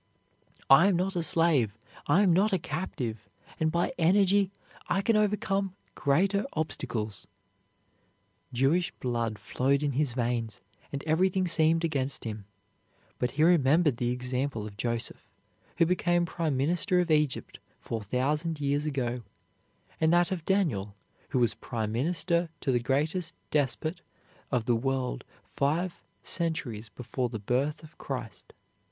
"I 0.67 0.87
am 0.87 0.95
not 0.95 1.15
a 1.15 1.21
slave, 1.21 1.77
I 2.07 2.23
am 2.23 2.33
not 2.33 2.51
a 2.51 2.57
captive, 2.57 3.29
and 3.59 3.71
by 3.71 3.93
energy 3.99 4.49
I 4.89 5.03
can 5.03 5.15
overcome 5.15 5.75
greater 5.93 6.43
obstacles." 6.53 7.27
Jewish 8.51 8.91
blood 8.93 9.37
flowed 9.37 9.83
in 9.83 9.91
his 9.91 10.13
veins 10.13 10.59
and 10.91 11.03
everything 11.03 11.47
seemed 11.47 11.83
against 11.85 12.23
him, 12.23 12.45
but 13.19 13.29
he 13.37 13.43
remembered 13.43 13.97
the 13.97 14.09
example 14.09 14.65
of 14.65 14.75
Joseph, 14.75 15.29
who 15.77 15.85
became 15.85 16.25
Prime 16.25 16.57
Minister 16.57 16.99
of 16.99 17.11
Egypt 17.11 17.59
four 17.79 18.01
thousand 18.01 18.59
years 18.59 18.85
before, 18.85 19.21
and 19.99 20.11
that 20.11 20.31
of 20.31 20.45
Daniel, 20.45 20.95
who 21.29 21.37
was 21.37 21.53
Prime 21.53 21.91
Minister 21.91 22.49
to 22.61 22.71
the 22.71 22.79
greatest 22.79 23.35
despot 23.51 24.01
of 24.51 24.65
the 24.65 24.75
world 24.75 25.23
five 25.43 26.01
centuries 26.23 26.89
before 26.89 27.29
the 27.29 27.37
birth 27.37 27.83
of 27.83 27.99
Christ. 27.99 28.51